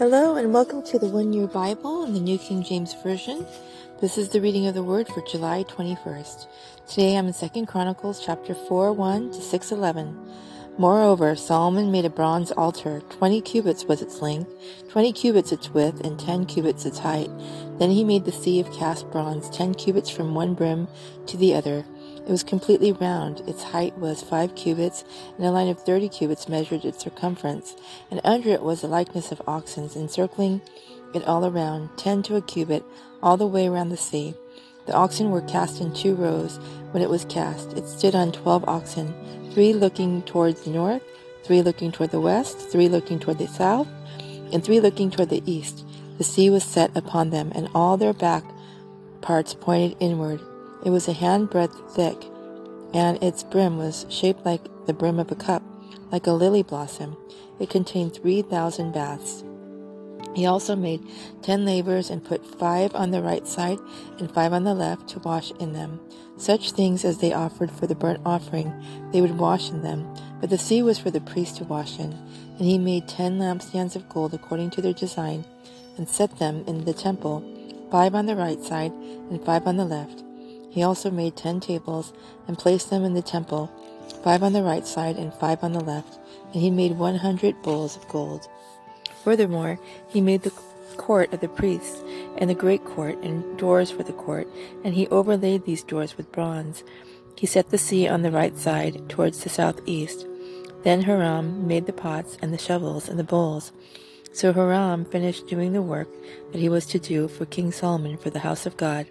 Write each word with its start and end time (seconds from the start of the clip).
Hello, 0.00 0.36
and 0.36 0.54
welcome 0.54 0.82
to 0.84 0.98
the 0.98 1.08
One 1.08 1.34
Year 1.34 1.46
Bible 1.46 2.04
in 2.04 2.14
the 2.14 2.20
New 2.20 2.38
King 2.38 2.62
James 2.62 2.94
Version. 3.02 3.46
This 4.00 4.16
is 4.16 4.30
the 4.30 4.40
reading 4.40 4.66
of 4.66 4.72
the 4.72 4.82
Word 4.82 5.06
for 5.08 5.20
July 5.30 5.62
21st. 5.64 6.46
Today 6.88 7.18
I'm 7.18 7.26
in 7.26 7.34
2 7.34 7.66
Chronicles 7.66 8.24
chapter 8.24 8.54
4 8.54 8.94
1 8.94 9.30
to 9.32 9.42
6 9.42 9.72
11. 9.72 10.18
Moreover, 10.78 11.36
Solomon 11.36 11.92
made 11.92 12.06
a 12.06 12.08
bronze 12.08 12.50
altar. 12.52 13.02
Twenty 13.10 13.42
cubits 13.42 13.84
was 13.84 14.00
its 14.00 14.22
length, 14.22 14.50
twenty 14.88 15.12
cubits 15.12 15.52
its 15.52 15.68
width, 15.68 16.00
and 16.00 16.18
ten 16.18 16.46
cubits 16.46 16.86
its 16.86 17.00
height. 17.00 17.28
Then 17.78 17.90
he 17.90 18.02
made 18.02 18.24
the 18.24 18.32
sea 18.32 18.58
of 18.58 18.72
cast 18.72 19.10
bronze, 19.10 19.50
ten 19.50 19.74
cubits 19.74 20.08
from 20.08 20.34
one 20.34 20.54
brim 20.54 20.88
to 21.26 21.36
the 21.36 21.52
other. 21.52 21.84
It 22.26 22.30
was 22.30 22.42
completely 22.44 22.92
round. 22.92 23.40
Its 23.48 23.62
height 23.62 23.96
was 23.98 24.22
five 24.22 24.54
cubits, 24.54 25.04
and 25.36 25.46
a 25.46 25.50
line 25.50 25.68
of 25.68 25.80
thirty 25.80 26.08
cubits 26.08 26.48
measured 26.48 26.84
its 26.84 27.02
circumference. 27.02 27.74
And 28.10 28.20
under 28.22 28.50
it 28.50 28.62
was 28.62 28.84
a 28.84 28.88
likeness 28.88 29.32
of 29.32 29.42
oxen, 29.46 29.90
encircling 29.96 30.60
it 31.12 31.26
all 31.26 31.44
around, 31.44 31.90
ten 31.96 32.22
to 32.24 32.36
a 32.36 32.42
cubit, 32.42 32.84
all 33.22 33.36
the 33.36 33.46
way 33.46 33.66
around 33.66 33.88
the 33.88 33.96
sea. 33.96 34.34
The 34.86 34.94
oxen 34.94 35.30
were 35.30 35.42
cast 35.42 35.80
in 35.80 35.92
two 35.92 36.14
rows. 36.14 36.58
When 36.92 37.02
it 37.02 37.10
was 37.10 37.24
cast, 37.24 37.72
it 37.72 37.86
stood 37.86 38.14
on 38.14 38.32
twelve 38.32 38.64
oxen, 38.68 39.12
three 39.52 39.72
looking 39.72 40.22
towards 40.22 40.62
the 40.62 40.70
north, 40.70 41.02
three 41.42 41.62
looking 41.62 41.90
toward 41.90 42.10
the 42.10 42.20
west, 42.20 42.58
three 42.58 42.88
looking 42.88 43.18
toward 43.18 43.38
the 43.38 43.48
south, 43.48 43.88
and 44.52 44.62
three 44.62 44.80
looking 44.80 45.10
toward 45.10 45.30
the 45.30 45.42
east. 45.50 45.84
The 46.18 46.24
sea 46.24 46.50
was 46.50 46.64
set 46.64 46.96
upon 46.96 47.30
them, 47.30 47.50
and 47.54 47.68
all 47.74 47.96
their 47.96 48.12
back 48.12 48.44
parts 49.20 49.54
pointed 49.54 49.96
inward. 50.00 50.40
It 50.84 50.90
was 50.90 51.08
a 51.08 51.14
handbreadth 51.14 51.92
thick, 51.92 52.16
and 52.94 53.22
its 53.22 53.42
brim 53.42 53.76
was 53.76 54.06
shaped 54.08 54.44
like 54.44 54.62
the 54.86 54.94
brim 54.94 55.18
of 55.18 55.30
a 55.30 55.36
cup, 55.36 55.62
like 56.10 56.26
a 56.26 56.32
lily 56.32 56.62
blossom. 56.62 57.16
It 57.58 57.70
contained 57.70 58.14
three 58.14 58.42
thousand 58.42 58.92
baths. 58.92 59.44
He 60.34 60.46
also 60.46 60.76
made 60.76 61.06
ten 61.42 61.64
lavers 61.64 62.08
and 62.08 62.24
put 62.24 62.46
five 62.58 62.94
on 62.94 63.10
the 63.10 63.20
right 63.20 63.46
side 63.46 63.78
and 64.18 64.32
five 64.32 64.52
on 64.52 64.64
the 64.64 64.74
left 64.74 65.08
to 65.08 65.18
wash 65.18 65.50
in 65.60 65.72
them. 65.72 66.00
Such 66.36 66.72
things 66.72 67.04
as 67.04 67.18
they 67.18 67.32
offered 67.32 67.70
for 67.70 67.86
the 67.86 67.94
burnt 67.94 68.20
offering, 68.24 68.72
they 69.12 69.20
would 69.20 69.38
wash 69.38 69.70
in 69.70 69.82
them. 69.82 70.06
But 70.40 70.48
the 70.48 70.56
sea 70.56 70.82
was 70.82 70.98
for 70.98 71.10
the 71.10 71.20
priest 71.20 71.56
to 71.56 71.64
wash 71.64 71.98
in. 71.98 72.12
And 72.12 72.68
he 72.68 72.78
made 72.78 73.08
ten 73.08 73.38
lampstands 73.38 73.96
of 73.96 74.08
gold 74.08 74.32
according 74.32 74.70
to 74.70 74.80
their 74.80 74.94
design, 74.94 75.44
and 75.98 76.08
set 76.08 76.38
them 76.38 76.64
in 76.66 76.84
the 76.84 76.94
temple, 76.94 77.44
five 77.90 78.14
on 78.14 78.26
the 78.26 78.36
right 78.36 78.62
side 78.62 78.92
and 79.30 79.44
five 79.44 79.66
on 79.66 79.76
the 79.76 79.84
left. 79.84 80.19
He 80.70 80.82
also 80.82 81.10
made 81.10 81.36
ten 81.36 81.60
tables 81.60 82.12
and 82.46 82.56
placed 82.56 82.88
them 82.88 83.04
in 83.04 83.14
the 83.14 83.22
temple, 83.22 83.70
five 84.24 84.42
on 84.42 84.52
the 84.52 84.62
right 84.62 84.86
side 84.86 85.16
and 85.16 85.34
five 85.34 85.62
on 85.62 85.72
the 85.72 85.84
left. 85.84 86.18
And 86.52 86.62
he 86.62 86.70
made 86.70 86.96
one 86.96 87.16
hundred 87.16 87.60
bowls 87.62 87.96
of 87.96 88.08
gold. 88.08 88.48
Furthermore, 89.22 89.78
he 90.08 90.20
made 90.20 90.42
the 90.42 90.52
court 90.96 91.32
of 91.32 91.40
the 91.40 91.48
priests 91.48 92.02
and 92.38 92.48
the 92.48 92.54
great 92.54 92.84
court 92.84 93.18
and 93.22 93.58
doors 93.58 93.90
for 93.90 94.02
the 94.02 94.12
court, 94.12 94.48
and 94.84 94.94
he 94.94 95.06
overlaid 95.08 95.64
these 95.64 95.82
doors 95.82 96.16
with 96.16 96.32
bronze. 96.32 96.84
He 97.36 97.46
set 97.46 97.70
the 97.70 97.78
sea 97.78 98.06
on 98.06 98.22
the 98.22 98.30
right 98.30 98.56
side 98.56 99.08
towards 99.08 99.42
the 99.42 99.48
southeast. 99.48 100.26
Then 100.82 101.02
Hiram 101.02 101.66
made 101.66 101.86
the 101.86 101.92
pots 101.92 102.36
and 102.40 102.52
the 102.52 102.58
shovels 102.58 103.08
and 103.08 103.18
the 103.18 103.24
bowls. 103.24 103.72
So 104.32 104.52
Hiram 104.52 105.04
finished 105.04 105.48
doing 105.48 105.72
the 105.72 105.82
work 105.82 106.08
that 106.52 106.60
he 106.60 106.68
was 106.68 106.86
to 106.86 106.98
do 106.98 107.26
for 107.26 107.46
King 107.46 107.72
Solomon 107.72 108.16
for 108.16 108.30
the 108.30 108.38
house 108.38 108.64
of 108.64 108.76
God. 108.76 109.06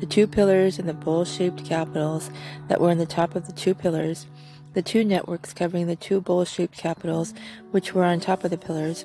The 0.00 0.06
two 0.06 0.26
pillars 0.26 0.78
and 0.78 0.88
the 0.88 0.94
bowl 0.94 1.24
shaped 1.24 1.64
capitals 1.64 2.30
that 2.68 2.80
were 2.80 2.90
on 2.90 2.98
the 2.98 3.06
top 3.06 3.34
of 3.34 3.46
the 3.46 3.52
two 3.52 3.74
pillars, 3.74 4.26
the 4.72 4.82
two 4.82 5.04
networks 5.04 5.52
covering 5.52 5.86
the 5.86 5.96
two 5.96 6.20
bowl 6.20 6.44
shaped 6.44 6.78
capitals 6.78 7.34
which 7.72 7.94
were 7.94 8.04
on 8.04 8.20
top 8.20 8.42
of 8.42 8.50
the 8.50 8.58
pillars, 8.58 9.04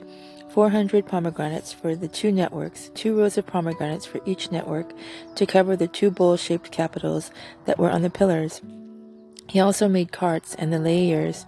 400 0.50 1.06
pomegranates 1.06 1.74
for 1.74 1.96
the 1.96 2.08
two 2.08 2.32
networks, 2.32 2.90
two 2.96 3.18
rows 3.18 3.38
of 3.38 3.46
pomegranates 3.46 4.06
for 4.06 4.22
each 4.26 4.52
network 4.52 4.92
to 5.36 5.46
cover 5.46 5.76
the 5.76 5.88
two 5.88 6.10
bowl 6.10 6.38
shaped 6.38 6.72
capitals 6.72 7.32
that 7.66 7.78
were 7.78 7.92
on 7.92 8.02
the 8.02 8.10
pillars. 8.10 8.62
He 9.48 9.60
also 9.60 9.88
made 9.88 10.12
carts 10.12 10.56
and 10.56 10.72
the 10.72 10.80
layers, 10.80 11.46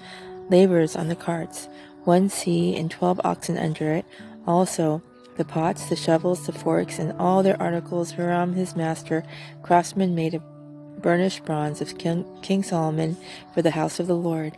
labors 0.50 0.96
on 0.96 1.08
the 1.08 1.16
carts, 1.16 1.68
one 2.04 2.30
sea 2.30 2.76
and 2.76 2.90
twelve 2.90 3.22
oxen 3.24 3.58
under 3.58 3.92
it, 3.94 4.06
also 4.48 5.02
the 5.38 5.46
pots, 5.46 5.88
the 5.88 5.96
shovels, 5.96 6.46
the 6.46 6.52
forks, 6.52 7.00
and 7.00 7.14
all 7.20 7.42
their 7.42 7.62
articles 7.62 8.12
Hiram 8.12 8.54
his 8.54 8.76
master, 8.76 9.24
craftsman 9.64 10.14
made 10.14 10.34
of 10.34 10.44
burnished 11.02 11.46
bronze 11.46 11.82
of 11.82 11.98
King, 11.98 12.26
King 12.42 12.64
Solomon 12.64 13.18
for 13.54 13.62
the 13.62 13.72
house 13.72 14.00
of 14.00 14.08
the 14.08 14.16
Lord. 14.16 14.58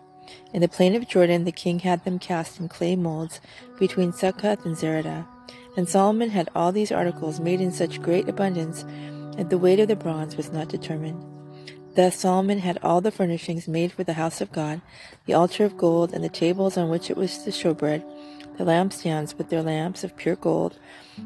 In 0.54 0.62
the 0.62 0.68
plain 0.68 0.96
of 0.96 1.08
Jordan 1.08 1.44
the 1.44 1.52
king 1.52 1.80
had 1.80 2.04
them 2.04 2.20
cast 2.20 2.60
in 2.60 2.70
clay 2.70 2.96
molds 2.96 3.40
between 3.80 4.14
Succoth 4.14 4.66
and 4.66 4.76
Zeredah. 4.76 5.28
And 5.76 5.90
Solomon 5.90 6.30
had 6.30 6.50
all 6.56 6.72
these 6.72 6.92
articles 6.92 7.40
made 7.40 7.60
in 7.60 7.72
such 7.72 8.02
great 8.02 8.30
abundance 8.30 8.86
that 9.38 9.50
the 9.50 9.58
weight 9.58 9.80
of 9.80 9.88
the 9.88 9.96
bronze 9.96 10.38
was 10.38 10.52
not 10.52 10.68
determined. 10.70 11.33
Thus 11.96 12.16
Solomon 12.18 12.58
had 12.58 12.80
all 12.82 13.02
the 13.02 13.12
furnishings 13.12 13.68
made 13.68 13.92
for 13.92 14.04
the 14.04 14.14
house 14.14 14.42
of 14.42 14.52
God, 14.52 14.82
the 15.28 15.36
altar 15.36 15.64
of 15.64 15.78
gold, 15.78 16.12
and 16.12 16.24
the 16.24 16.30
tables 16.30 16.76
on 16.76 16.90
which 16.90 17.12
it 17.12 17.18
was 17.18 17.38
to 17.40 17.52
showbread, 17.52 18.04
the 18.58 18.64
lampstands 18.64 19.38
with 19.38 19.50
their 19.50 19.62
lamps 19.62 20.04
of 20.04 20.18
pure 20.18 20.36
gold, 20.36 20.80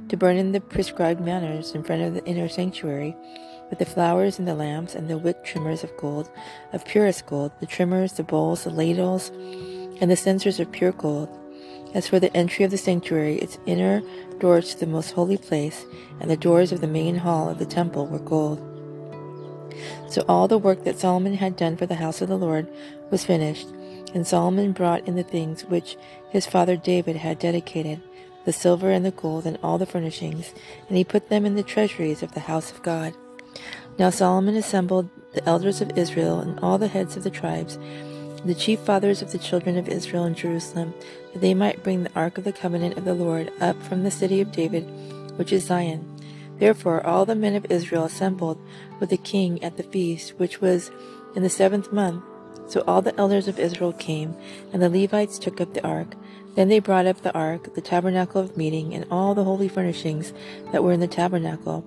to 0.09 0.17
burn 0.17 0.35
in 0.35 0.51
the 0.51 0.59
prescribed 0.59 1.21
manners 1.21 1.71
in 1.71 1.83
front 1.83 2.01
of 2.01 2.13
the 2.13 2.25
inner 2.25 2.49
sanctuary, 2.49 3.15
with 3.69 3.79
the 3.79 3.85
flowers 3.85 4.39
and 4.39 4.47
the 4.47 4.55
lamps 4.55 4.93
and 4.93 5.09
the 5.09 5.17
wick 5.17 5.41
trimmers 5.45 5.85
of 5.85 5.95
gold, 5.95 6.29
of 6.73 6.83
purest 6.83 7.25
gold, 7.27 7.53
the 7.61 7.65
trimmers, 7.65 8.13
the 8.13 8.23
bowls, 8.23 8.65
the 8.65 8.69
ladles, 8.69 9.29
and 10.01 10.11
the 10.11 10.17
censers 10.17 10.59
of 10.59 10.71
pure 10.73 10.91
gold. 10.91 11.29
As 11.93 12.09
for 12.09 12.19
the 12.19 12.35
entry 12.35 12.65
of 12.65 12.71
the 12.71 12.77
sanctuary, 12.77 13.37
its 13.37 13.57
inner 13.65 14.01
doors 14.39 14.73
to 14.73 14.81
the 14.81 14.87
most 14.87 15.11
holy 15.11 15.37
place, 15.37 15.85
and 16.19 16.29
the 16.29 16.35
doors 16.35 16.73
of 16.73 16.81
the 16.81 16.87
main 16.87 17.15
hall 17.15 17.49
of 17.49 17.57
the 17.57 17.65
temple 17.65 18.05
were 18.05 18.19
gold. 18.19 18.76
So 20.09 20.23
all 20.27 20.47
the 20.47 20.57
work 20.57 20.83
that 20.83 20.99
Solomon 20.99 21.35
had 21.35 21.55
done 21.55 21.77
for 21.77 21.85
the 21.85 21.95
house 21.95 22.21
of 22.21 22.29
the 22.29 22.37
Lord 22.37 22.67
was 23.09 23.25
finished, 23.25 23.67
and 24.13 24.25
Solomon 24.25 24.71
brought 24.71 25.07
in 25.07 25.15
the 25.15 25.23
things 25.23 25.65
which 25.65 25.97
his 26.29 26.45
father 26.45 26.75
David 26.75 27.17
had 27.17 27.39
dedicated, 27.39 28.01
the 28.45 28.53
silver 28.53 28.91
and 28.91 29.05
the 29.05 29.11
gold 29.11 29.45
and 29.45 29.57
all 29.61 29.77
the 29.77 29.85
furnishings, 29.85 30.53
and 30.87 30.97
he 30.97 31.03
put 31.03 31.29
them 31.29 31.45
in 31.45 31.55
the 31.55 31.63
treasuries 31.63 32.23
of 32.23 32.33
the 32.33 32.41
house 32.41 32.71
of 32.71 32.83
God. 32.83 33.13
Now 33.99 34.09
Solomon 34.09 34.55
assembled 34.55 35.09
the 35.33 35.47
elders 35.47 35.81
of 35.81 35.97
Israel 35.97 36.39
and 36.39 36.59
all 36.59 36.77
the 36.77 36.87
heads 36.87 37.17
of 37.17 37.23
the 37.23 37.29
tribes, 37.29 37.77
the 38.45 38.55
chief 38.55 38.79
fathers 38.79 39.21
of 39.21 39.31
the 39.31 39.37
children 39.37 39.77
of 39.77 39.89
Israel 39.89 40.25
in 40.25 40.35
Jerusalem, 40.35 40.93
that 41.33 41.39
they 41.39 41.53
might 41.53 41.83
bring 41.83 42.03
the 42.03 42.11
ark 42.15 42.37
of 42.37 42.43
the 42.43 42.53
covenant 42.53 42.97
of 42.97 43.05
the 43.05 43.13
Lord 43.13 43.51
up 43.59 43.81
from 43.83 44.03
the 44.03 44.11
city 44.11 44.39
of 44.41 44.51
David, 44.51 44.83
which 45.37 45.51
is 45.51 45.65
Zion. 45.65 46.16
Therefore 46.59 47.05
all 47.05 47.25
the 47.25 47.35
men 47.35 47.55
of 47.55 47.65
Israel 47.69 48.05
assembled 48.05 48.59
with 48.99 49.09
the 49.09 49.17
king 49.17 49.63
at 49.63 49.77
the 49.77 49.83
feast, 49.83 50.37
which 50.37 50.61
was 50.61 50.91
in 51.35 51.43
the 51.43 51.49
seventh 51.49 51.91
month. 51.91 52.23
So 52.67 52.83
all 52.87 53.01
the 53.01 53.17
elders 53.17 53.47
of 53.47 53.59
Israel 53.59 53.93
came, 53.93 54.35
and 54.73 54.81
the 54.81 54.89
Levites 54.89 55.39
took 55.39 55.61
up 55.61 55.73
the 55.73 55.85
ark. 55.85 56.15
Then 56.55 56.69
they 56.69 56.79
brought 56.79 57.05
up 57.05 57.21
the 57.21 57.33
ark, 57.33 57.75
the 57.75 57.81
tabernacle 57.81 58.41
of 58.41 58.57
meeting, 58.57 58.93
and 58.93 59.05
all 59.11 59.35
the 59.35 59.43
holy 59.43 59.69
furnishings 59.69 60.33
that 60.71 60.83
were 60.83 60.91
in 60.91 60.99
the 60.99 61.07
tabernacle 61.07 61.85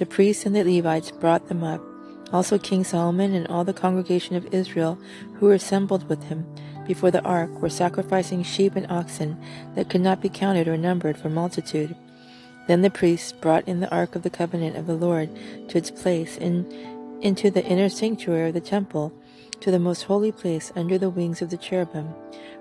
the 0.00 0.06
priests 0.06 0.46
and 0.46 0.56
the 0.56 0.64
Levites 0.64 1.10
brought 1.10 1.48
them 1.48 1.62
up. 1.62 1.82
Also 2.32 2.58
King 2.58 2.84
Solomon 2.84 3.34
and 3.34 3.46
all 3.48 3.64
the 3.64 3.74
congregation 3.74 4.34
of 4.34 4.52
Israel 4.52 4.98
who 5.34 5.44
were 5.44 5.52
assembled 5.52 6.08
with 6.08 6.24
him 6.24 6.46
before 6.86 7.10
the 7.10 7.22
ark 7.22 7.50
were 7.60 7.68
sacrificing 7.68 8.42
sheep 8.42 8.76
and 8.76 8.90
oxen 8.90 9.38
that 9.74 9.90
could 9.90 10.00
not 10.00 10.22
be 10.22 10.30
counted 10.30 10.66
or 10.66 10.78
numbered 10.78 11.18
for 11.18 11.28
multitude. 11.28 11.94
Then 12.66 12.82
the 12.82 12.90
priests 12.90 13.32
brought 13.32 13.66
in 13.66 13.80
the 13.80 13.90
ark 13.90 14.14
of 14.14 14.22
the 14.22 14.30
covenant 14.30 14.76
of 14.76 14.86
the 14.86 14.94
Lord 14.94 15.30
to 15.68 15.78
its 15.78 15.90
place 15.90 16.36
in, 16.36 16.66
into 17.20 17.50
the 17.50 17.64
inner 17.64 17.88
sanctuary 17.88 18.48
of 18.48 18.54
the 18.54 18.60
temple, 18.60 19.12
to 19.60 19.70
the 19.70 19.78
most 19.78 20.04
holy 20.04 20.32
place 20.32 20.72
under 20.74 20.96
the 20.96 21.10
wings 21.10 21.42
of 21.42 21.50
the 21.50 21.56
cherubim, 21.56 22.06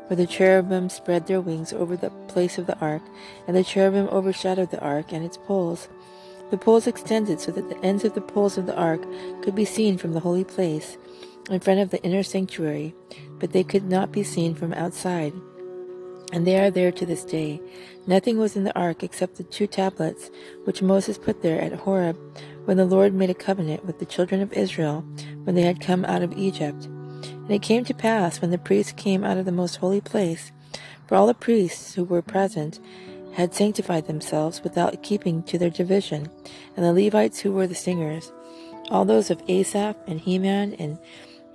where 0.08 0.18
the 0.18 0.28
cherubim 0.28 0.90
spread 0.90 1.28
their 1.28 1.42
wings 1.42 1.72
over 1.72 1.96
the 1.96 2.10
place 2.28 2.58
of 2.58 2.68
the 2.68 2.78
ark, 2.80 3.02
and 3.48 3.56
the 3.56 3.64
cherubim 3.64 4.08
overshadowed 4.10 4.72
the 4.72 4.82
ark 4.82 5.14
and 5.14 5.24
its 5.24 5.38
poles. 5.38 5.88
The 6.52 6.58
poles 6.58 6.88
extended 6.88 7.40
so 7.40 7.52
that 7.52 7.70
the 7.70 7.80
ends 7.86 8.04
of 8.04 8.16
the 8.16 8.22
poles 8.22 8.58
of 8.58 8.66
the 8.66 8.76
ark 8.76 9.02
could 9.44 9.56
be 9.56 9.66
seen 9.66 9.98
from 9.98 10.14
the 10.14 10.20
holy 10.20 10.44
place 10.44 10.98
in 11.50 11.60
front 11.60 11.80
of 11.80 11.92
the 11.92 12.02
inner 12.04 12.24
sanctuary, 12.24 12.96
but 13.40 13.52
they 13.52 13.64
could 13.64 13.88
not 13.88 14.12
be 14.12 14.24
seen 14.24 14.56
from 14.56 14.74
outside. 14.74 15.34
And 16.32 16.46
they 16.46 16.60
are 16.60 16.70
there 16.70 16.92
to 16.92 17.06
this 17.06 17.26
day. 17.26 17.62
Nothing 18.06 18.38
was 18.38 18.56
in 18.56 18.64
the 18.64 18.78
ark 18.78 19.04
except 19.04 19.36
the 19.36 19.44
two 19.44 19.68
tablets 19.68 20.30
which 20.66 20.82
Moses 20.82 21.18
put 21.18 21.42
there 21.42 21.60
at 21.60 21.74
Horeb 21.74 22.18
when 22.66 22.78
the 22.78 22.86
Lord 22.86 23.14
made 23.14 23.30
a 23.30 23.36
covenant 23.36 23.86
with 23.86 24.00
the 24.00 24.06
children 24.06 24.42
of 24.42 24.54
Israel 24.54 25.02
when 25.44 25.56
they 25.56 25.64
had 25.64 25.82
come 25.82 26.06
out 26.06 26.22
of 26.22 26.38
Egypt. 26.38 26.86
And 26.86 27.52
it 27.52 27.64
came 27.64 27.84
to 27.86 27.94
pass 27.94 28.42
when 28.42 28.52
the 28.52 28.58
priests 28.60 28.92
came 28.92 29.24
out 29.24 29.38
of 29.38 29.46
the 29.46 29.52
most 29.52 29.78
holy 29.78 30.02
place, 30.02 30.52
for 31.08 31.16
all 31.16 31.26
the 31.26 31.34
priests 31.34 31.96
who 31.96 32.04
were 32.04 32.22
present 32.22 32.80
had 33.34 33.56
sanctified 33.56 34.06
themselves 34.06 34.62
without 34.64 35.02
keeping 35.02 35.42
to 35.44 35.58
their 35.58 35.70
division, 35.70 36.30
and 36.76 36.86
the 36.86 36.94
Levites 36.94 37.40
who 37.40 37.52
were 37.52 37.68
the 37.68 37.76
singers, 37.76 38.32
all 38.90 39.06
those 39.06 39.32
of 39.32 39.42
Asaph 39.48 39.96
and 40.08 40.20
Heman 40.20 40.74
and 40.76 41.00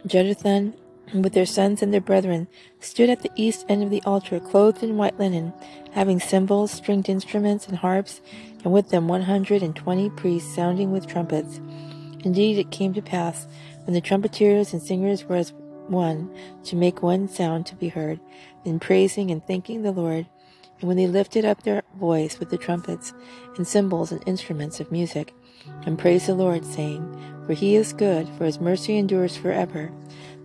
Jeduthun 0.07 0.75
and 1.15 1.23
with 1.23 1.33
their 1.33 1.47
sons 1.47 1.81
and 1.81 1.95
their 1.95 2.01
brethren, 2.01 2.49
stood 2.81 3.09
at 3.09 3.23
the 3.23 3.31
east 3.37 3.65
end 3.69 3.85
of 3.85 3.89
the 3.89 4.03
altar, 4.03 4.41
clothed 4.41 4.83
in 4.83 4.97
white 4.97 5.17
linen, 5.17 5.53
having 5.93 6.19
cymbals, 6.19 6.73
stringed 6.73 7.09
instruments, 7.09 7.69
and 7.69 7.79
harps, 7.79 8.21
and 8.65 8.73
with 8.73 8.91
them 8.91 9.07
one 9.07 9.23
hundred 9.23 9.63
and 9.63 9.77
twenty 9.77 10.11
priests 10.11 10.53
sounding 10.53 10.91
with 10.91 11.07
trumpets. 11.07 11.61
Indeed, 12.25 12.59
it 12.59 12.73
came 12.73 12.93
to 12.95 13.01
pass, 13.01 13.47
when 13.85 13.95
the 13.95 14.01
trumpeters 14.01 14.73
and 14.73 14.83
singers 14.83 15.25
were 15.25 15.37
as 15.37 15.53
one, 15.87 16.35
to 16.65 16.75
make 16.75 17.01
one 17.01 17.29
sound 17.29 17.65
to 17.67 17.77
be 17.77 17.89
heard, 17.89 18.19
in 18.65 18.81
praising 18.81 19.31
and 19.31 19.47
thanking 19.47 19.83
the 19.83 19.93
Lord, 19.93 20.27
and 20.81 20.89
when 20.89 20.97
they 20.97 21.07
lifted 21.07 21.45
up 21.45 21.63
their 21.63 21.85
voice 21.97 22.41
with 22.41 22.51
the 22.51 22.59
trumpets, 22.59 23.13
and 23.57 23.69
cymbals 23.69 24.11
and 24.11 24.21
instruments 24.27 24.81
of 24.81 24.91
music, 24.91 25.33
and 25.87 25.97
praised 25.97 26.27
the 26.27 26.35
Lord, 26.35 26.65
saying, 26.65 27.45
For 27.47 27.53
he 27.53 27.77
is 27.77 27.93
good, 27.93 28.29
for 28.31 28.47
his 28.47 28.59
mercy 28.59 28.97
endures 28.97 29.37
forever 29.37 29.93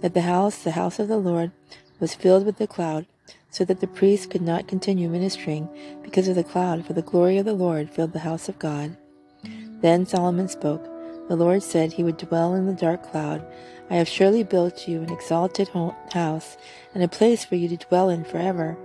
that 0.02 0.14
the 0.14 0.22
house, 0.22 0.64
the 0.64 0.72
house 0.72 1.00
of 1.00 1.08
the 1.08 1.18
Lord, 1.18 1.52
was 2.00 2.16
filled 2.16 2.46
with 2.46 2.58
the 2.58 2.68
cloud, 2.68 3.06
so 3.50 3.66
that 3.66 3.80
the 3.80 3.88
priests 3.88 4.26
could 4.26 4.42
not 4.42 4.68
continue 4.68 5.10
ministering 5.10 5.68
because 6.04 6.28
of 6.28 6.36
the 6.36 6.44
cloud, 6.44 6.86
for 6.86 6.94
the 6.94 7.02
glory 7.02 7.38
of 7.38 7.46
the 7.46 7.54
Lord 7.54 7.90
filled 7.90 8.14
the 8.14 8.20
house 8.20 8.48
of 8.48 8.60
God. 8.60 8.96
Then 9.82 10.06
Solomon 10.06 10.48
spoke. 10.48 10.84
The 11.28 11.36
Lord 11.36 11.64
said 11.64 11.94
he 11.94 12.04
would 12.04 12.18
dwell 12.18 12.54
in 12.56 12.66
the 12.66 12.74
dark 12.74 13.04
cloud. 13.04 13.46
I 13.90 13.96
have 13.96 14.08
surely 14.08 14.44
built 14.44 14.88
you 14.88 15.02
an 15.02 15.12
exalted 15.12 15.70
house, 16.12 16.58
and 16.94 17.04
a 17.04 17.08
place 17.08 17.46
for 17.46 17.56
you 17.56 17.68
to 17.70 17.78
dwell 17.78 18.10
in 18.10 18.24
forever. 18.24 18.78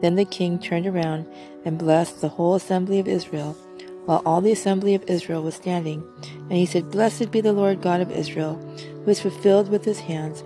Then 0.00 0.16
the 0.16 0.24
king 0.24 0.58
turned 0.58 0.86
around 0.86 1.26
and 1.64 1.78
blessed 1.78 2.20
the 2.20 2.28
whole 2.28 2.54
assembly 2.54 2.98
of 2.98 3.08
Israel, 3.08 3.56
while 4.04 4.22
all 4.26 4.40
the 4.40 4.52
assembly 4.52 4.94
of 4.94 5.04
Israel 5.04 5.42
was 5.42 5.54
standing. 5.54 6.04
And 6.50 6.52
he 6.52 6.66
said, 6.66 6.90
Blessed 6.90 7.30
be 7.30 7.40
the 7.40 7.54
Lord 7.54 7.80
God 7.80 8.00
of 8.00 8.10
Israel, 8.10 8.60
who 9.04 9.10
has 9.10 9.20
fulfilled 9.20 9.68
with 9.68 9.84
his 9.84 10.00
hands 10.00 10.42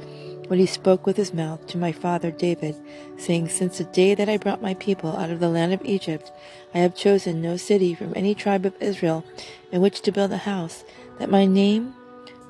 what 0.49 0.58
he 0.58 0.66
spoke 0.66 1.06
with 1.06 1.16
his 1.16 1.34
mouth 1.34 1.66
to 1.66 1.78
my 1.78 1.93
father 1.93 2.31
David, 2.31 2.75
saying, 3.19 3.49
Since 3.49 3.78
the 3.78 3.84
day 3.84 4.14
that 4.14 4.28
I 4.28 4.38
brought 4.38 4.62
my 4.62 4.75
people 4.75 5.14
out 5.16 5.31
of 5.31 5.40
the 5.40 5.49
land 5.49 5.72
of 5.72 5.84
Egypt, 5.84 6.32
I 6.75 6.78
have 6.78 6.96
chosen 6.96 7.43
no 7.43 7.56
city 7.58 7.94
from 7.94 8.14
any 8.16 8.34
tribe 8.34 8.64
of 8.64 8.75
Israel 8.81 9.25
in 9.70 9.82
which 9.82 10.00
to 10.02 10.12
build 10.12 10.32
a 10.32 10.38
house, 10.38 10.84
that 11.19 11.31
my 11.31 11.44
name 11.44 11.94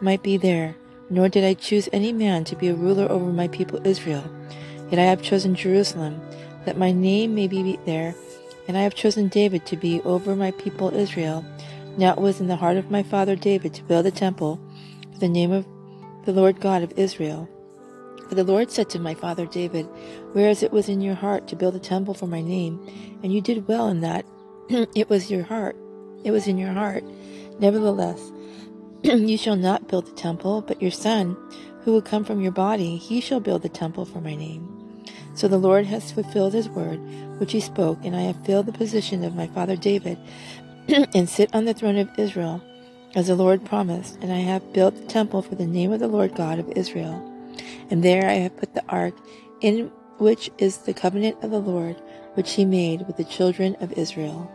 might 0.00 0.22
be 0.22 0.36
there, 0.36 0.76
nor 1.10 1.28
did 1.28 1.44
I 1.44 1.54
choose 1.54 1.88
any 1.92 2.12
man 2.12 2.44
to 2.44 2.56
be 2.56 2.68
a 2.68 2.74
ruler 2.74 3.10
over 3.10 3.32
my 3.32 3.48
people 3.48 3.84
Israel. 3.84 4.24
Yet 4.90 5.00
I 5.00 5.04
have 5.04 5.20
chosen 5.20 5.56
Jerusalem, 5.56 6.20
that 6.64 6.78
my 6.78 6.92
name 6.92 7.34
may 7.34 7.48
be 7.48 7.78
there, 7.84 8.14
and 8.68 8.78
I 8.78 8.82
have 8.82 8.94
chosen 8.94 9.28
David 9.28 9.66
to 9.66 9.76
be 9.76 10.00
over 10.02 10.36
my 10.36 10.52
people 10.52 10.94
Israel. 10.94 11.44
Now 11.96 12.12
it 12.12 12.18
was 12.18 12.40
in 12.40 12.46
the 12.46 12.56
heart 12.56 12.76
of 12.76 12.92
my 12.92 13.02
father 13.02 13.34
David 13.34 13.74
to 13.74 13.82
build 13.82 14.06
a 14.06 14.12
temple 14.12 14.60
for 15.12 15.18
the 15.18 15.28
name 15.28 15.50
of 15.50 15.66
the 16.28 16.38
Lord 16.38 16.60
God 16.60 16.82
of 16.82 16.92
Israel. 16.98 17.48
For 18.28 18.34
the 18.34 18.44
Lord 18.44 18.70
said 18.70 18.90
to 18.90 18.98
my 18.98 19.14
father 19.14 19.46
David, 19.46 19.88
Whereas 20.34 20.62
it 20.62 20.70
was 20.70 20.86
in 20.86 21.00
your 21.00 21.14
heart 21.14 21.48
to 21.48 21.56
build 21.56 21.74
a 21.74 21.78
temple 21.78 22.12
for 22.12 22.26
my 22.26 22.42
name, 22.42 22.78
and 23.22 23.32
you 23.32 23.40
did 23.40 23.66
well 23.66 23.88
in 23.88 24.02
that, 24.02 24.26
it 24.68 25.08
was 25.08 25.30
your 25.30 25.42
heart, 25.42 25.74
it 26.24 26.30
was 26.30 26.46
in 26.46 26.58
your 26.58 26.74
heart. 26.74 27.02
Nevertheless, 27.60 28.30
you 29.02 29.38
shall 29.38 29.56
not 29.56 29.88
build 29.88 30.06
the 30.06 30.12
temple, 30.12 30.60
but 30.60 30.82
your 30.82 30.90
son, 30.90 31.34
who 31.84 31.92
will 31.92 32.02
come 32.02 32.26
from 32.26 32.42
your 32.42 32.52
body, 32.52 32.98
he 32.98 33.22
shall 33.22 33.40
build 33.40 33.62
the 33.62 33.70
temple 33.70 34.04
for 34.04 34.20
my 34.20 34.34
name. 34.34 34.68
So 35.32 35.48
the 35.48 35.56
Lord 35.56 35.86
has 35.86 36.12
fulfilled 36.12 36.52
his 36.52 36.68
word, 36.68 37.00
which 37.40 37.52
he 37.52 37.60
spoke, 37.60 38.00
and 38.04 38.14
I 38.14 38.20
have 38.20 38.44
filled 38.44 38.66
the 38.66 38.72
position 38.72 39.24
of 39.24 39.34
my 39.34 39.46
father 39.46 39.76
David, 39.76 40.18
and 41.14 41.26
sit 41.26 41.54
on 41.54 41.64
the 41.64 41.72
throne 41.72 41.96
of 41.96 42.10
Israel 42.18 42.62
as 43.14 43.28
the 43.28 43.34
Lord 43.34 43.64
promised, 43.64 44.18
and 44.20 44.32
I 44.32 44.38
have 44.38 44.72
built 44.72 44.94
the 44.94 45.06
temple 45.06 45.42
for 45.42 45.54
the 45.54 45.66
name 45.66 45.92
of 45.92 46.00
the 46.00 46.08
Lord 46.08 46.34
God 46.34 46.58
of 46.58 46.70
Israel. 46.76 47.24
And 47.90 48.02
there 48.02 48.28
I 48.28 48.34
have 48.34 48.56
put 48.56 48.74
the 48.74 48.84
ark, 48.88 49.14
in 49.60 49.90
which 50.18 50.50
is 50.58 50.78
the 50.78 50.94
covenant 50.94 51.42
of 51.42 51.50
the 51.50 51.58
Lord, 51.58 51.96
which 52.34 52.52
he 52.52 52.64
made 52.64 53.06
with 53.06 53.16
the 53.16 53.24
children 53.24 53.76
of 53.80 53.92
Israel. 53.92 54.50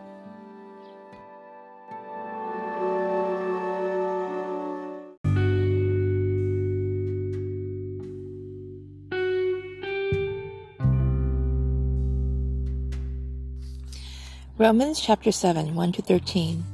Romans 14.56 15.00
chapter 15.00 15.32
7, 15.32 15.74
1 15.74 15.92
to 15.92 16.02
13. 16.02 16.64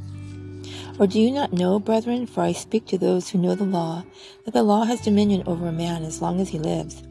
Or 1.00 1.06
do 1.06 1.18
you 1.18 1.30
not 1.30 1.54
know, 1.54 1.78
brethren, 1.78 2.26
for 2.26 2.42
I 2.42 2.52
speak 2.52 2.84
to 2.88 2.98
those 2.98 3.30
who 3.30 3.38
know 3.38 3.54
the 3.54 3.64
law, 3.64 4.04
that 4.44 4.52
the 4.52 4.62
law 4.62 4.84
has 4.84 5.00
dominion 5.00 5.42
over 5.46 5.66
a 5.66 5.72
man 5.72 6.04
as 6.04 6.20
long 6.20 6.40
as 6.40 6.50
he 6.50 6.58
lives? 6.58 7.02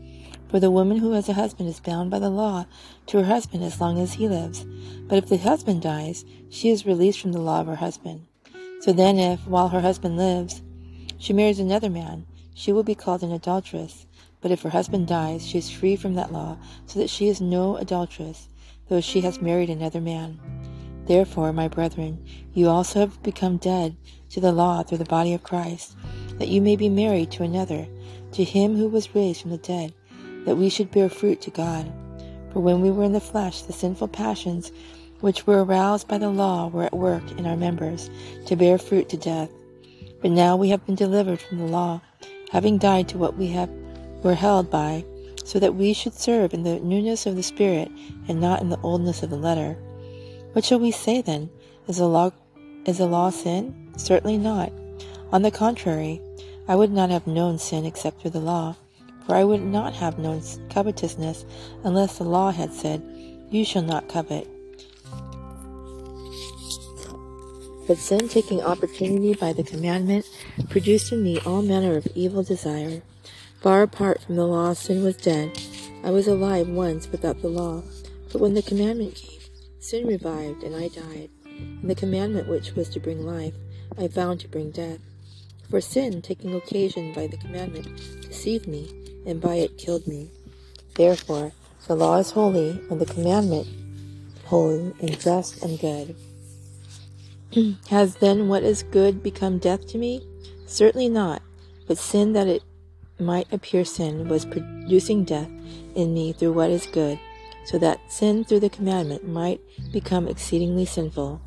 For 0.47 0.59
the 0.59 0.69
woman 0.69 0.97
who 0.97 1.13
has 1.13 1.27
a 1.27 1.33
husband 1.33 1.69
is 1.69 1.79
bound 1.79 2.11
by 2.11 2.19
the 2.19 2.29
law 2.29 2.67
to 3.07 3.17
her 3.17 3.23
husband 3.23 3.63
as 3.63 3.81
long 3.81 3.97
as 3.99 4.13
he 4.13 4.27
lives. 4.27 4.63
But 5.07 5.17
if 5.17 5.27
the 5.27 5.37
husband 5.37 5.81
dies, 5.81 6.23
she 6.51 6.69
is 6.69 6.85
released 6.85 7.19
from 7.19 7.31
the 7.31 7.41
law 7.41 7.61
of 7.61 7.65
her 7.65 7.77
husband. 7.77 8.27
So 8.81 8.93
then, 8.93 9.17
if, 9.17 9.47
while 9.47 9.69
her 9.69 9.81
husband 9.81 10.17
lives, 10.17 10.61
she 11.17 11.33
marries 11.33 11.59
another 11.59 11.89
man, 11.89 12.27
she 12.53 12.71
will 12.71 12.83
be 12.83 12.93
called 12.93 13.23
an 13.23 13.31
adulteress. 13.31 14.05
But 14.39 14.51
if 14.51 14.61
her 14.61 14.69
husband 14.69 15.07
dies, 15.07 15.47
she 15.47 15.57
is 15.57 15.71
free 15.71 15.95
from 15.95 16.13
that 16.13 16.31
law, 16.31 16.59
so 16.85 16.99
that 16.99 17.09
she 17.09 17.27
is 17.27 17.41
no 17.41 17.75
adulteress, 17.77 18.49
though 18.87 19.01
she 19.01 19.21
has 19.21 19.41
married 19.41 19.71
another 19.71 19.99
man. 19.99 20.39
Therefore, 21.09 21.51
my 21.51 21.67
brethren, 21.67 22.23
you 22.53 22.67
also 22.67 22.99
have 22.99 23.23
become 23.23 23.57
dead 23.57 23.97
to 24.29 24.39
the 24.39 24.51
law 24.51 24.83
through 24.83 24.99
the 24.99 25.05
body 25.05 25.33
of 25.33 25.41
Christ, 25.41 25.97
that 26.37 26.49
you 26.49 26.61
may 26.61 26.75
be 26.75 26.87
married 26.87 27.31
to 27.31 27.41
another, 27.41 27.87
to 28.33 28.43
him 28.43 28.75
who 28.75 28.87
was 28.87 29.15
raised 29.15 29.41
from 29.41 29.49
the 29.49 29.57
dead, 29.57 29.91
that 30.45 30.57
we 30.57 30.69
should 30.69 30.91
bear 30.91 31.09
fruit 31.09 31.41
to 31.41 31.49
God. 31.49 31.91
For 32.53 32.59
when 32.59 32.81
we 32.81 32.91
were 32.91 33.03
in 33.03 33.13
the 33.13 33.19
flesh, 33.19 33.63
the 33.63 33.73
sinful 33.73 34.09
passions 34.09 34.71
which 35.19 35.47
were 35.47 35.63
aroused 35.63 36.07
by 36.07 36.19
the 36.19 36.29
law 36.29 36.67
were 36.67 36.83
at 36.83 36.95
work 36.95 37.23
in 37.39 37.47
our 37.47 37.57
members, 37.57 38.11
to 38.45 38.55
bear 38.55 38.77
fruit 38.77 39.09
to 39.09 39.17
death. 39.17 39.49
But 40.21 40.29
now 40.29 40.55
we 40.57 40.69
have 40.69 40.85
been 40.85 40.93
delivered 40.93 41.41
from 41.41 41.57
the 41.57 41.65
law, 41.65 42.01
having 42.51 42.77
died 42.77 43.09
to 43.09 43.17
what 43.17 43.35
we 43.35 43.47
have 43.47 43.71
were 44.21 44.35
held 44.35 44.69
by, 44.69 45.03
so 45.43 45.57
that 45.57 45.73
we 45.73 45.91
should 45.91 46.13
serve 46.13 46.53
in 46.53 46.61
the 46.61 46.79
newness 46.81 47.25
of 47.25 47.35
the 47.35 47.41
Spirit, 47.41 47.89
and 48.27 48.39
not 48.39 48.61
in 48.61 48.69
the 48.69 48.79
oldness 48.81 49.23
of 49.23 49.31
the 49.31 49.35
letter. 49.35 49.75
What 50.53 50.65
shall 50.65 50.79
we 50.79 50.91
say 50.91 51.21
then? 51.21 51.49
Is 51.87 51.97
the 51.97 52.07
law 52.07 52.31
is 52.85 52.97
the 52.97 53.05
law 53.05 53.29
sin? 53.29 53.91
Certainly 53.97 54.37
not. 54.37 54.71
On 55.31 55.41
the 55.41 55.51
contrary, 55.51 56.21
I 56.67 56.75
would 56.75 56.91
not 56.91 57.09
have 57.09 57.27
known 57.27 57.57
sin 57.59 57.85
except 57.85 58.21
through 58.21 58.31
the 58.31 58.39
law, 58.39 58.75
for 59.25 59.35
I 59.35 59.43
would 59.43 59.61
not 59.61 59.93
have 59.93 60.17
known 60.17 60.41
covetousness 60.69 61.45
unless 61.83 62.17
the 62.17 62.23
law 62.23 62.51
had 62.51 62.73
said, 62.73 63.01
You 63.51 63.63
shall 63.65 63.83
not 63.83 64.07
covet. 64.09 64.47
But 67.87 67.97
sin, 67.97 68.29
taking 68.29 68.61
opportunity 68.61 69.33
by 69.33 69.53
the 69.53 69.63
commandment, 69.63 70.29
produced 70.69 71.11
in 71.11 71.23
me 71.23 71.39
all 71.39 71.63
manner 71.63 71.97
of 71.97 72.07
evil 72.13 72.43
desire. 72.43 73.01
Far 73.61 73.81
apart 73.81 74.21
from 74.21 74.35
the 74.35 74.45
law, 74.45 74.73
sin 74.73 75.03
was 75.03 75.17
dead. 75.17 75.59
I 76.03 76.11
was 76.11 76.27
alive 76.27 76.69
once 76.69 77.11
without 77.11 77.41
the 77.41 77.49
law. 77.49 77.81
But 78.31 78.41
when 78.41 78.53
the 78.53 78.61
commandment 78.61 79.15
came, 79.15 79.38
Sin 79.79 80.05
revived, 80.05 80.63
and 80.63 80.75
I 80.75 80.89
died, 80.89 81.29
and 81.45 81.89
the 81.89 81.95
commandment 81.95 82.49
which 82.49 82.75
was 82.75 82.89
to 82.89 82.99
bring 82.99 83.25
life 83.25 83.53
I 83.97 84.09
found 84.09 84.41
to 84.41 84.49
bring 84.49 84.71
death. 84.71 84.99
For 85.69 85.79
sin, 85.79 86.21
taking 86.21 86.53
occasion 86.53 87.13
by 87.13 87.27
the 87.27 87.37
commandment, 87.37 87.87
deceived 88.21 88.67
me, 88.67 88.89
and 89.25 89.39
by 89.39 89.55
it 89.55 89.77
killed 89.77 90.05
me. 90.05 90.31
Therefore, 90.95 91.53
the 91.87 91.95
law 91.95 92.17
is 92.17 92.31
holy, 92.31 92.81
and 92.89 92.99
the 92.99 93.05
commandment 93.05 93.67
holy, 94.45 94.93
and 94.99 95.19
just 95.19 95.63
and 95.63 95.79
good. 95.79 96.15
Has 97.89 98.15
then 98.15 98.49
what 98.49 98.63
is 98.63 98.83
good 98.83 99.23
become 99.23 99.59
death 99.59 99.87
to 99.87 99.97
me? 99.97 100.21
Certainly 100.65 101.09
not, 101.09 101.41
but 101.87 101.97
sin 101.97 102.33
that 102.33 102.47
it 102.47 102.63
might 103.17 103.51
appear 103.53 103.85
sin 103.85 104.27
was 104.27 104.45
producing 104.45 105.23
death 105.23 105.49
in 105.95 106.13
me 106.13 106.33
through 106.33 106.53
what 106.53 106.69
is 106.69 106.85
good 106.85 107.19
so 107.65 107.77
that 107.77 107.99
sin 108.11 108.43
through 108.43 108.61
the 108.61 108.69
commandment 108.69 109.27
might 109.27 109.61
become 109.91 110.27
exceedingly 110.27 110.85
sinful. 110.85 111.41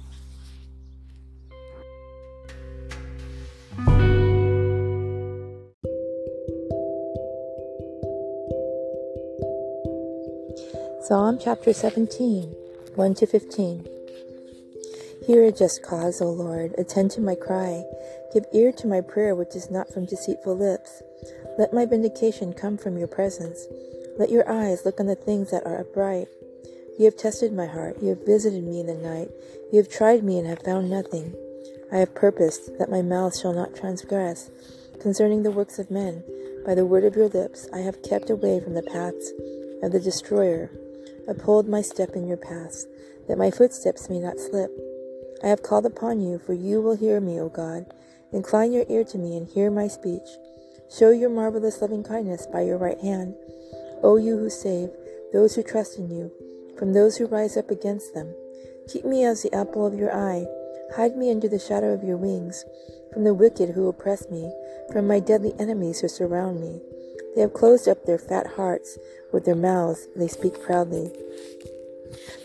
Psalm 11.03 11.39
chapter 11.43 11.73
17, 11.73 12.55
1 12.95 13.15
to 13.15 13.27
15. 13.27 13.87
Hear 15.27 15.45
a 15.45 15.53
just 15.53 15.83
cause, 15.83 16.21
O 16.23 16.31
Lord. 16.31 16.75
Attend 16.79 17.11
to 17.13 17.21
my 17.21 17.35
cry. 17.35 17.85
Give 18.33 18.45
ear 18.53 18.73
to 18.73 18.87
my 18.87 19.01
prayer, 19.01 19.35
which 19.35 19.55
is 19.55 19.71
not 19.71 19.93
from 19.93 20.07
deceitful 20.07 20.57
lips. 20.57 21.03
Let 21.59 21.73
my 21.73 21.87
vindication 21.87 22.53
come 22.53 22.79
from 22.79 22.97
your 22.97 23.09
presence. 23.09 23.67
Let 24.19 24.31
your 24.31 24.51
eyes 24.51 24.85
look 24.85 25.01
on 25.01 25.07
the 25.07 25.15
things 25.15 25.51
that 25.51 25.67
are 25.67 25.81
upright. 25.81 26.29
You 26.99 27.07
have 27.07 27.17
tested 27.17 27.53
my 27.53 27.67
heart. 27.67 27.97
You 28.03 28.11
have 28.11 28.27
visited 28.27 28.63
me 28.63 28.81
in 28.81 28.87
the 28.87 28.95
night. 28.95 29.31
You 29.73 29.79
have 29.79 29.89
tried 29.91 30.23
me 30.23 30.39
and 30.39 30.47
have 30.47 30.63
found 30.63 30.91
nothing. 30.91 31.35
I 31.91 31.97
have 31.99 32.15
purposed 32.15 32.79
that 32.79 32.91
my 32.91 33.03
mouth 33.03 33.39
shall 33.39 33.53
not 33.53 33.75
transgress 33.75 34.51
concerning 35.01 35.43
the 35.43 35.51
works 35.51 35.79
of 35.79 35.91
men, 35.91 36.23
By 36.65 36.77
the 36.77 36.87
word 36.87 37.05
of 37.05 37.17
your 37.17 37.29
lips 37.29 37.67
I 37.73 37.79
have 37.79 38.03
kept 38.03 38.31
away 38.31 38.61
from 38.61 38.75
the 38.75 38.83
paths 38.83 39.33
of 39.83 39.91
the 39.91 39.99
destroyer. 39.99 40.71
Uphold 41.27 41.69
my 41.69 41.83
step 41.83 42.11
in 42.15 42.27
your 42.27 42.37
paths, 42.37 42.87
that 43.27 43.39
my 43.39 43.51
footsteps 43.51 44.09
may 44.09 44.21
not 44.21 44.39
slip. 44.39 44.71
I 45.43 45.49
have 45.49 45.65
called 45.65 45.87
upon 45.87 46.21
you, 46.21 46.39
for 46.39 46.53
you 46.53 46.81
will 46.81 46.95
hear 46.97 47.21
me, 47.21 47.41
O 47.41 47.49
God. 47.49 47.93
Incline 48.33 48.73
your 48.73 48.85
ear 48.89 49.03
to 49.05 49.19
me 49.19 49.37
and 49.37 49.49
hear 49.49 49.71
my 49.71 49.89
speech. 49.89 50.29
Show 50.97 51.11
your 51.11 51.31
marvelous 51.31 51.83
loving 51.83 52.05
kindness 52.05 52.47
by 52.47 52.63
your 52.63 52.79
right 52.79 53.01
hand. 53.01 53.35
O 54.03 54.17
you 54.17 54.37
who 54.37 54.51
save 54.51 54.91
those 55.33 55.55
who 55.55 55.63
trust 55.63 55.99
in 55.99 56.11
you, 56.11 56.31
from 56.79 56.93
those 56.93 57.17
who 57.17 57.27
rise 57.27 57.57
up 57.57 57.71
against 57.71 58.15
them. 58.15 58.35
Keep 58.89 59.05
me 59.05 59.25
as 59.25 59.43
the 59.43 59.55
apple 59.55 59.87
of 59.87 59.95
your 59.95 60.13
eye. 60.15 60.47
Hide 60.97 61.17
me 61.17 61.31
under 61.31 61.49
the 61.49 61.59
shadow 61.59 61.93
of 61.93 62.03
your 62.03 62.17
wings, 62.17 62.65
from 63.13 63.25
the 63.25 63.33
wicked 63.33 63.71
who 63.71 63.89
oppress 63.89 64.29
me, 64.29 64.53
from 64.93 65.07
my 65.07 65.21
deadly 65.21 65.55
enemies 65.59 66.01
who 66.01 66.09
surround 66.09 66.61
me. 66.61 66.81
They 67.35 67.41
have 67.41 67.55
closed 67.55 67.89
up 67.89 68.05
their 68.05 68.19
fat 68.19 68.47
hearts 68.47 68.99
with 69.33 69.45
their 69.45 69.55
mouths, 69.55 70.09
they 70.17 70.29
speak 70.29 70.61
proudly. 70.63 71.13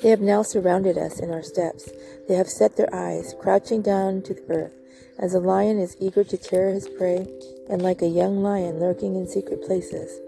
They 0.01 0.09
have 0.09 0.21
now 0.21 0.43
surrounded 0.43 0.97
us 0.97 1.19
in 1.19 1.31
our 1.31 1.43
steps. 1.43 1.89
They 2.27 2.35
have 2.35 2.47
set 2.47 2.77
their 2.77 2.93
eyes, 2.93 3.35
crouching 3.41 3.81
down 3.81 4.21
to 4.23 4.33
the 4.33 4.43
earth, 4.49 4.73
as 5.17 5.33
a 5.33 5.39
lion 5.39 5.79
is 5.79 5.97
eager 5.99 6.23
to 6.23 6.37
tear 6.37 6.69
his 6.69 6.87
prey, 6.87 7.27
and 7.69 7.81
like 7.81 8.01
a 8.01 8.07
young 8.07 8.43
lion 8.43 8.79
lurking 8.79 9.15
in 9.15 9.27
secret 9.27 9.63
places. 9.63 10.19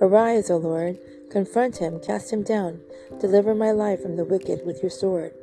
Arise, 0.00 0.50
O 0.50 0.56
Lord, 0.56 0.98
confront 1.30 1.76
him, 1.76 2.00
cast 2.00 2.32
him 2.32 2.42
down, 2.42 2.80
deliver 3.20 3.54
my 3.54 3.70
life 3.70 4.00
from 4.00 4.16
the 4.16 4.24
wicked 4.24 4.64
with 4.64 4.82
your 4.82 4.90
sword, 4.90 5.34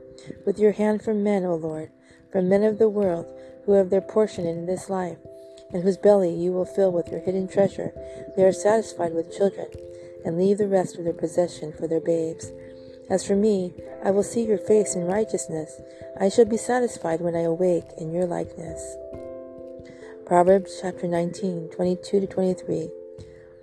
with 0.45 0.57
your 0.57 0.71
hand 0.71 1.03
from 1.03 1.23
men, 1.23 1.45
O 1.45 1.53
Lord, 1.53 1.91
from 2.31 2.49
men 2.49 2.63
of 2.63 2.79
the 2.79 2.89
world 2.89 3.27
who 3.65 3.73
have 3.73 3.91
their 3.91 4.01
portion 4.01 4.47
in 4.47 4.65
this 4.65 4.89
life, 4.89 5.17
and 5.71 5.83
whose 5.83 5.97
belly 5.97 6.33
you 6.33 6.51
will 6.51 6.65
fill 6.65 6.91
with 6.91 7.09
your 7.09 7.19
hidden 7.19 7.47
treasure. 7.47 7.91
They 8.35 8.43
are 8.43 8.51
satisfied 8.51 9.13
with 9.13 9.35
children, 9.35 9.67
and 10.25 10.37
leave 10.37 10.57
the 10.57 10.67
rest 10.67 10.97
of 10.97 11.03
their 11.03 11.13
possession 11.13 11.71
for 11.71 11.87
their 11.87 12.01
babes. 12.01 12.51
As 13.09 13.25
for 13.25 13.35
me, 13.35 13.73
I 14.03 14.09
will 14.09 14.23
see 14.23 14.43
your 14.43 14.57
face 14.57 14.95
in 14.95 15.05
righteousness. 15.05 15.79
I 16.19 16.29
shall 16.29 16.45
be 16.45 16.57
satisfied 16.57 17.21
when 17.21 17.35
I 17.35 17.41
awake 17.41 17.85
in 17.97 18.11
your 18.11 18.25
likeness. 18.25 18.97
Proverbs 20.25 20.79
chapter 20.81 21.07
19, 21.07 21.69
22 21.75 22.19
to 22.21 22.27
23. 22.27 22.89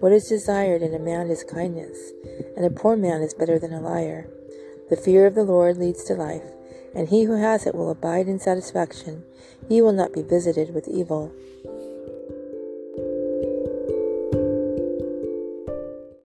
What 0.04 0.12
is 0.12 0.28
desired 0.28 0.82
in 0.82 0.92
a 0.92 0.98
man 0.98 1.30
is 1.30 1.42
kindness, 1.44 2.12
and 2.58 2.66
a 2.66 2.68
poor 2.68 2.94
man 2.94 3.22
is 3.22 3.32
better 3.32 3.58
than 3.58 3.72
a 3.72 3.80
liar. 3.80 4.28
The 4.90 4.98
fear 4.98 5.24
of 5.24 5.34
the 5.34 5.44
Lord 5.44 5.78
leads 5.78 6.04
to 6.04 6.14
life, 6.14 6.44
and 6.94 7.08
he 7.08 7.22
who 7.22 7.36
has 7.36 7.66
it 7.66 7.74
will 7.74 7.90
abide 7.90 8.28
in 8.28 8.38
satisfaction. 8.38 9.24
He 9.66 9.80
will 9.80 9.94
not 9.94 10.12
be 10.12 10.20
visited 10.20 10.74
with 10.74 10.88
evil. 10.88 11.32